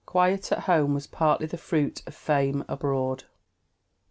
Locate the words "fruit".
1.59-2.01